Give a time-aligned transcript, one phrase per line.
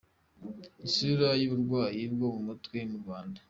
[0.87, 3.39] Isura y’uburwayi bwo mu mutwe mu Rwanda.